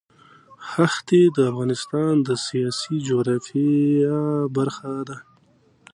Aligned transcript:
ښتې 0.93 1.21
د 1.35 1.37
افغانستان 1.51 2.13
د 2.27 2.29
سیاسي 2.45 2.95
جغرافیه 3.07 4.15
برخه 4.55 4.93
ده. 5.07 5.17